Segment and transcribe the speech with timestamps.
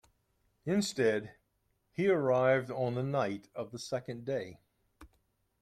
[0.65, 1.35] Instead,
[1.91, 4.59] he arrived on the night of the second day.